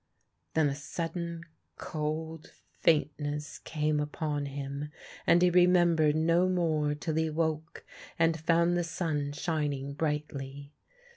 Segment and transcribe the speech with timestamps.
[0.55, 1.45] Then a sudden
[1.77, 4.89] cold faintness came upon him,
[5.27, 7.85] and he remembered no more till he woke
[8.17, 10.73] and found the sun shining brightly.